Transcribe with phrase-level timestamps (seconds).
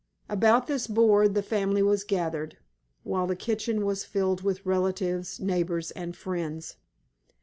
[0.27, 2.57] About this board the family was gathered,
[3.03, 6.77] while the kitchen was filled with relatives, neighbors, and friends.